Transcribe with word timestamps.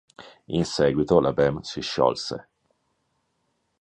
In 0.47 0.65
seguito 0.65 1.19
la 1.19 1.31
band 1.31 1.59
si 1.61 1.79
sciolse. 1.81 2.49